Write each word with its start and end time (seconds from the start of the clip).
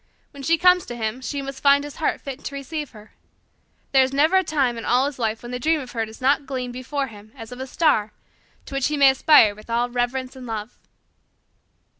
When 0.31 0.41
she 0.41 0.57
comes 0.57 0.87
to 0.87 0.95
him 0.95 1.21
she 1.21 1.43
must 1.43 1.61
find 1.61 1.83
his 1.83 1.97
heart 1.97 2.19
fit 2.19 2.43
to 2.45 2.55
receive 2.55 2.89
her. 2.89 3.13
There 3.91 4.01
is 4.01 4.11
never 4.11 4.37
a 4.37 4.43
time 4.43 4.75
in 4.75 4.83
all 4.83 5.05
his 5.05 5.19
life 5.19 5.43
when 5.43 5.51
the 5.51 5.59
dream 5.59 5.79
of 5.79 5.91
her 5.91 6.07
does 6.07 6.19
not 6.19 6.47
gleam 6.47 6.71
before 6.71 7.05
him 7.05 7.31
as 7.35 7.51
of 7.51 7.59
a 7.59 7.67
star 7.67 8.11
to 8.65 8.73
which 8.73 8.87
he 8.87 8.97
may 8.97 9.11
aspire 9.11 9.53
with 9.53 9.69
all 9.69 9.91
reverence 9.91 10.35
and 10.35 10.47
love." 10.47 10.79